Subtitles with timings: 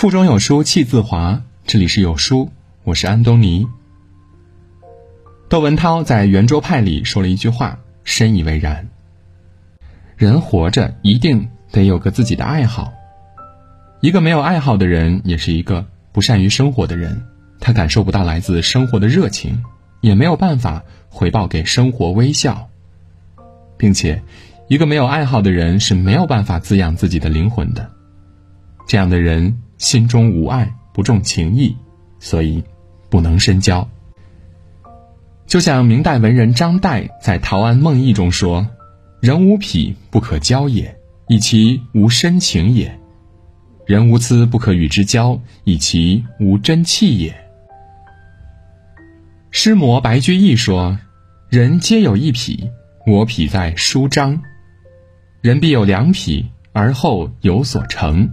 [0.00, 2.50] 腹中有书气自华，这里是有书，
[2.84, 3.66] 我是安东尼。
[5.50, 8.88] 窦文涛在圆桌派里说了一句话，深以为然。
[10.16, 12.94] 人活着一定得有个自己的爱好，
[14.00, 17.22] 一个没有爱好的人，也是一个不善于生活的人。
[17.60, 19.62] 他感受不到来自生活的热情，
[20.00, 22.70] 也没有办法回报给生活微笑，
[23.76, 24.22] 并且，
[24.66, 27.90] 一个没有爱好的人是没有办法滋养自己的灵魂的。
[28.88, 31.74] 这样的人心中无爱，不重情义，
[32.18, 32.62] 所以
[33.08, 33.88] 不能深交。
[35.46, 38.68] 就像明代文人张岱在《陶庵梦忆》中说
[39.20, 40.94] ：“人无癖不可交也，
[41.28, 42.90] 以其无深情也；
[43.86, 47.34] 人无疵不可与之交，以其无真气也。”
[49.50, 50.98] 诗魔白居易说
[51.48, 52.70] ：“人皆有一癖，
[53.06, 54.42] 我癖在书章。
[55.40, 58.30] 人必有两癖，而后有所成。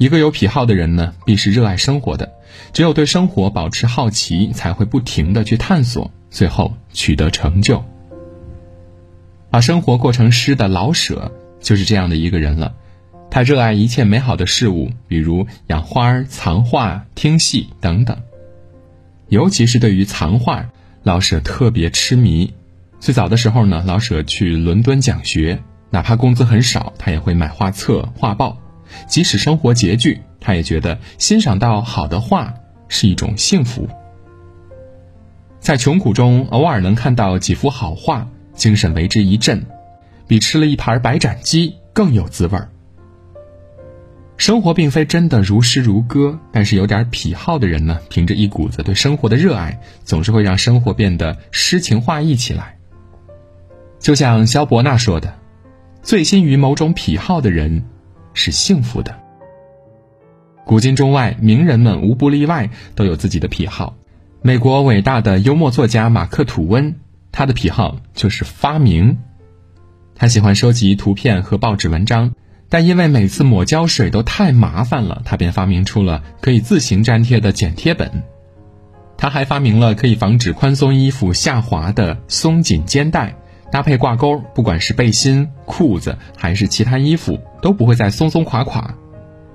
[0.00, 2.32] 一个有癖好的人呢，必是热爱生活的。
[2.72, 7.84] 只有对生活保持好奇，才会不停的去探索，最后取得成就。
[9.50, 12.74] 把生活过成诗的老舍就是这样的一个人了。
[13.30, 18.16] 他热爱一切美好的事物，比如养花、藏画、听戏等等。”
[19.28, 20.70] 尤其是对于藏画，
[21.02, 22.54] 老舍特别痴迷。
[23.00, 28.56] 最早的时候呢，老舍去伦敦讲学，哪怕工资很少，他也会买画册、画报。
[29.06, 32.54] 即使生活拮据，他也觉得欣赏到好的画
[32.88, 33.88] 是一种幸福。
[35.58, 39.64] 在穷苦中偶尔能看到几幅好画，精神为之一振，
[40.26, 42.68] 比吃了一盘白斩鸡更有滋味儿。
[44.36, 52.78] 生活并非真的如诗如歌，但是有点癖好的人呢，凭着一股子对生活的热爱，总是会让生活变得诗情画意起来。
[53.98, 55.34] 就像萧伯纳说的
[56.02, 57.84] ：“醉心于某种癖好的人，
[58.34, 59.18] 是幸福的。”
[60.66, 63.96] 古今中外名人们无不例外都有自己的癖好。
[64.42, 66.94] 美国伟大的幽默作家马克吐温，
[67.32, 69.18] 他的癖好就是发明，
[70.14, 72.32] 他喜欢收集图片和报纸文章。
[72.68, 78.22] 但因为每次抹胶水都太麻烦了，他便发明出了可以自行粘贴的剪贴本。
[79.16, 83.34] 他还发明了可以防止宽松衣服下滑的松紧肩带，
[83.70, 88.94] 搭配挂钩，不管是背心、裤子还是其他衣服，都不会再松松垮垮。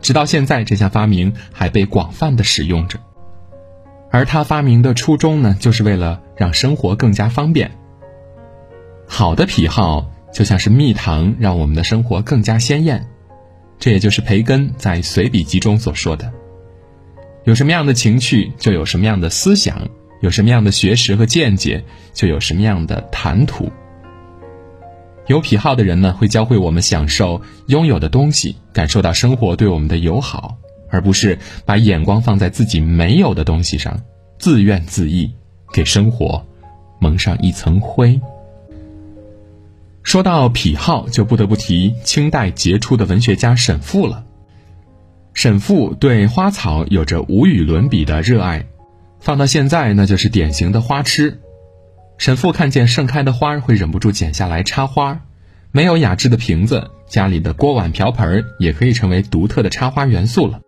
[0.00, 2.98] 直到现在，这项发明还被广泛的使用着。
[4.10, 7.70] 而他发明的初衷呢，就是为了让生活更加方便。
[9.06, 10.10] 好的癖好。
[10.34, 13.06] 就像是蜜糖，让我们的生活更加鲜艳。
[13.78, 16.32] 这也就是培根在随笔集中所说的：
[17.44, 19.76] 有什么样的情趣，就有什么样的思想；
[20.22, 23.70] 有什么样的学识和见解，就有什么样的谈吐。
[25.26, 30.58] 有癖好的人呢，会教会我们享受拥有的东西，感受到生活对我们的友好，
[30.90, 33.98] 而不是把眼光放在自己没有的东西上，
[34.38, 35.32] 自怨自艾，
[35.72, 36.44] 给生活
[36.98, 38.20] 蒙上一层灰。
[40.02, 44.26] 说到癖好，就不得不提清代杰出的文学家沈复了。
[45.32, 48.66] 沈复对花草有着无与伦比的热爱，
[49.20, 51.40] 放到现在那就是典型的花痴。
[52.16, 55.20] 沈父看见盛开的花会忍不住剪下来插花，
[55.72, 60.60] 没有雅致的瓶子，家里的锅碗瓢盆也可以成为独特的插花元素了。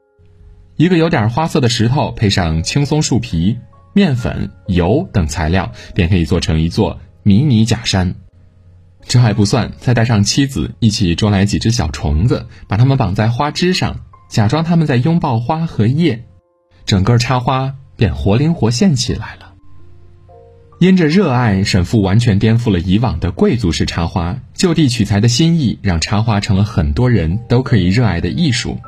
[0.77, 3.59] 一个有点花色的石头，配上青松树皮、
[3.95, 8.15] 面粉、油等材料，便可以做成一座迷你假山。
[9.09, 16.25] 这还不算，再带上妻子一起捉来几只小虫子，把它们绑在花枝上，假装他们在拥抱花和叶，
[16.85, 19.46] 整个插花便活灵活现起来了。
[20.79, 28.79] 因着热爱，沈复完全颠覆了以往的贵族式插花，就地取材的心意，让插花成了很多人都可以热爱的艺术。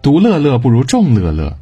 [0.00, 1.58] 独乐乐不如众乐乐，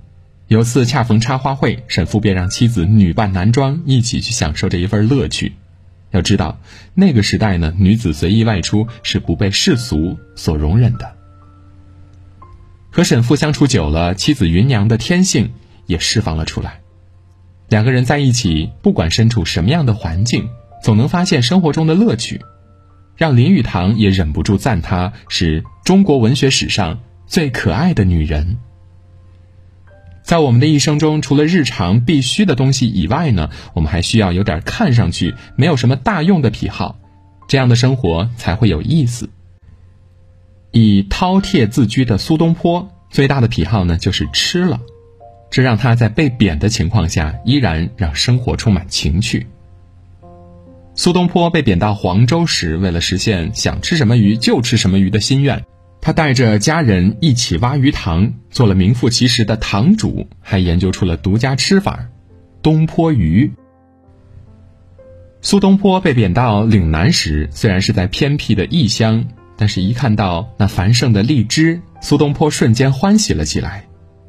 [0.47, 5.55] 有次恰逢插花会，沈复便让妻子女扮男装，一起去享受这一份乐趣。
[6.11, 6.61] 要知道，
[6.93, 11.15] 那个时代呢，女子随意外出是不被世俗所容忍的。
[12.91, 15.51] 和沈父相处久了，妻子芸娘的天性
[15.87, 16.82] 也释放了出来。
[17.73, 20.51] 两个人在一起，不管身处什么样的环境，
[20.83, 22.43] 总能发现生活中的乐趣，
[23.17, 28.59] 让林语堂也忍不住赞她是中国文学史上最可爱的女人。
[30.23, 36.99] 在我们的一生中，除了日常必须的东西以外呢，我们还需要有点看上去没有什么大用的癖好，
[37.49, 39.31] 这样的生活才会有意思。
[40.73, 44.79] 以饕餮自居的苏东坡，最大的癖好呢就是吃了，
[45.53, 49.47] 这让他在被贬的情况下，依然让生活充满情趣。
[50.95, 55.63] 苏东坡被贬到黄州时，为了实现想吃什么鱼就吃什么鱼的心愿，
[56.01, 62.09] 他带着家人一起挖鱼塘，做了名副其实的塘主，还研究出了独家吃法——
[62.63, 63.53] 东坡鱼。
[65.43, 69.23] 苏东坡被贬到岭南时，虽然是在偏僻的异乡，
[69.59, 73.85] 但是一看到那繁盛的荔枝，苏东坡瞬间欢喜了起来。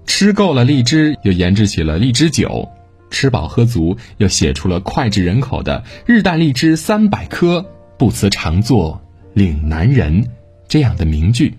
[0.05, 2.69] 吃够了荔枝，又研制起了荔枝酒；
[3.09, 7.65] 吃饱喝足，又写出了脍炙人口的“日啖荔枝三百颗，
[7.97, 9.01] 不辞常作
[9.33, 10.27] 岭南人”
[10.67, 11.57] 这样的名句。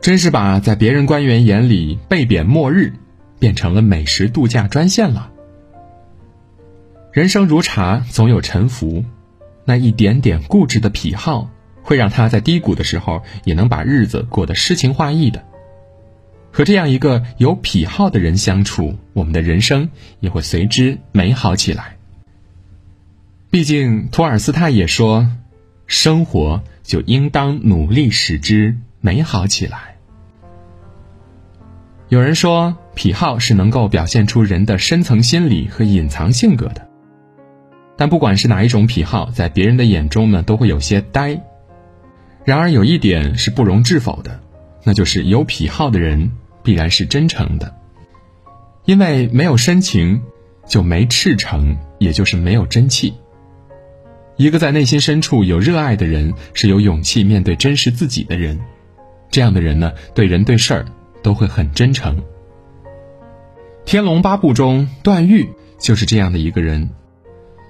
[0.00, 2.92] 真是把在别人官员眼里被贬末日，
[3.38, 5.30] 变成了美食度假专线了。
[7.12, 9.04] 人生如茶，总有沉浮，
[9.64, 11.50] 那一点点固执的癖好，
[11.82, 15.44] 会让他在低谷的时候也能把日子过得诗情画意的。
[16.52, 19.88] 和这样一个有癖好的人相处，我们的人生
[20.20, 21.96] 也会随之美好起来。
[23.50, 25.28] 毕竟托尔斯泰也说
[25.86, 29.96] ：“生活就应当努力使之美好起来。”
[32.08, 36.86] 有人说，癖好是能够表现出人的深层心理和隐藏性格的。
[37.96, 41.40] 但不管是哪一种癖好，在别人的眼中呢，都会有些呆。
[42.44, 44.40] 然而有一点是不容置否的，
[44.84, 46.32] 那就是有癖好的人
[46.62, 47.74] 必然是真诚的。
[48.84, 50.22] 因为没有深情，
[50.66, 53.14] 就没赤诚，也就是没有真气。
[54.36, 58.58] 一个在内心深处有热爱的人，是有勇气面对真实自己的人。
[59.30, 60.86] 这样的人呢，对人对事儿。
[61.22, 62.16] 都会很真诚。
[63.84, 65.48] 《天龙八部》中，段誉
[65.78, 66.90] 就是这样的一个人。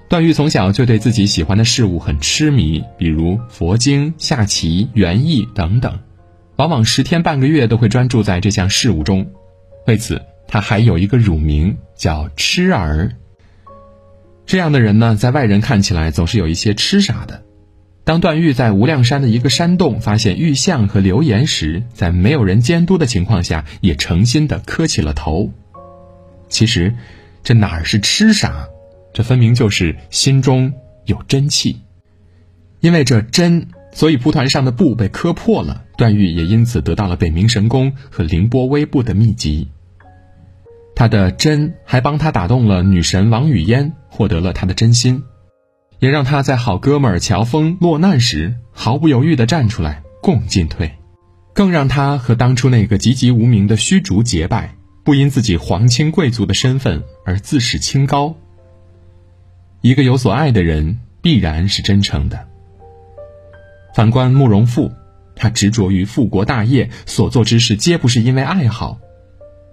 [0.09, 5.99] 段誉从小就对自己喜欢的事物很痴迷，比如佛经、下棋、园艺等等，
[6.56, 9.31] 往往十天半个月都会专注在这项事物中。
[9.87, 13.12] 为此，他还有一个乳名叫“痴儿”。
[14.44, 17.43] 这样的人呢，在外人看起来总是有一些痴傻的。
[18.04, 25.52] 当段誉在无量山的一个山洞发现玉像和留言时，在没有人监督的情况下，也诚心的磕起了头。
[26.49, 26.94] 其实，
[27.44, 28.66] 这哪儿是痴傻，
[29.12, 30.72] 这分明就是心中
[31.06, 31.81] 有真气。
[32.81, 39.69] 因为这真，所以蒲团上的布被磕破了，段誉也因此得到了北冥神功和凌波微步的秘籍。
[40.94, 45.23] 他的真还帮他打动了女神王语嫣，获得了他的真心。
[45.99, 50.93] 也让他在好哥们儿乔峰落难时毫不犹豫地站出来共进退，
[51.53, 54.75] 更让他和当初那个籍籍无名的虚竹结拜，
[55.05, 58.35] 不因自己皇亲贵族的身份而自视清高。
[59.81, 62.49] 一个有所爱的人必然是真诚的。
[63.94, 64.93] 反观慕容复，
[65.35, 68.99] 他执着于复国大业，所做之事皆不是因为爱好，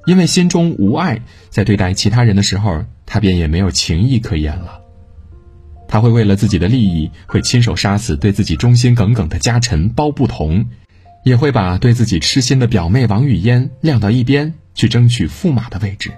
[0.05, 4.81] 因为心中无爱，在对待其他人的时候，他便也没有情义可言了。
[5.87, 10.65] 他会为了自己的利益，会亲手杀死对自己忠心耿耿的家臣包不同，
[11.23, 16.11] 也会把对自己痴心的表妹王语嫣晾到一边，去争取驸马的位置。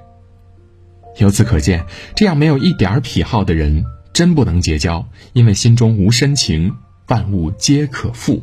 [1.18, 6.74] 由此可见，这样没有一点癖好的人，真不能结交，因为心中无深情，
[7.12, 8.42] 万物皆可复。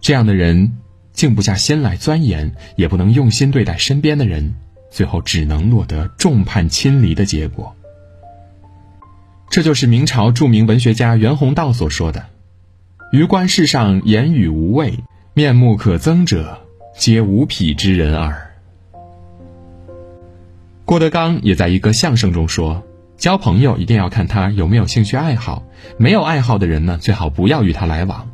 [0.00, 0.78] 这样的人，
[1.12, 4.54] 静不下心来钻研，也不能用心对待身边的人，
[4.90, 7.76] 最后只能落得众叛亲离的结果。
[9.50, 12.24] 这就是明朝著名文学家袁宏道所说的
[13.12, 15.04] ：“于观世上言语无味，
[15.34, 16.58] 面目可憎者，
[16.96, 18.54] 皆无癖之人耳。”
[20.86, 22.82] 郭德纲也在一个相声中说
[23.18, 25.64] ：“交朋友一定要看他有没有兴趣爱好，
[25.98, 28.30] 没有爱好的人呢，最好不要与他来往。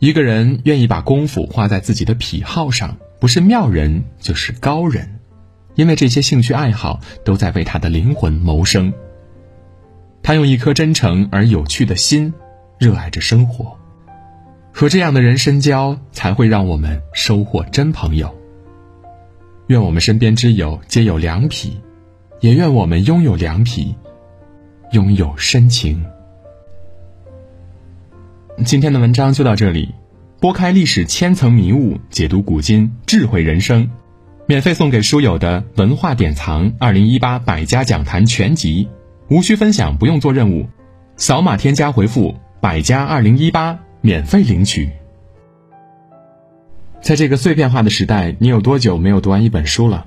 [0.00, 5.20] 一个人愿意把功夫花在自己的癖好上，不是妙人就是高人，
[5.76, 8.92] 因为这些兴趣爱好都在为他的灵魂谋生。”
[10.22, 12.34] 他用一颗真诚而有趣的心，
[12.78, 13.78] 热爱着生活。
[14.72, 18.34] 和这样的人深交，才会让我们收获真朋友。
[19.68, 21.80] 愿我们身边之友皆有良癖，
[22.40, 23.94] 也愿我们拥有良癖，
[24.92, 26.02] 拥有深情。
[28.64, 29.94] 今天的文章就到这里，
[30.40, 33.90] 拨开历史千层迷雾，解读古今智慧人生，
[34.46, 38.88] 免费送给书友的文化典藏二零一八百家讲坛全集。
[39.28, 40.66] 无需分享，不用做任务，
[41.16, 44.88] 扫码添加回复“百家二零一八”免费领取。
[47.02, 50.06] 在这个碎片化的时代，你有多久没有读完一本书了？